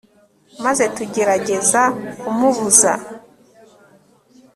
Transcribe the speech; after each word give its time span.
maze 0.63 0.83
tugerageza 0.95 1.81
kumubuza 2.19 2.91